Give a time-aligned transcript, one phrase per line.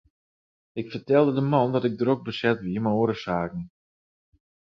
[0.81, 3.63] Ik fertelde de man dat ik drok beset wie mei oare saken.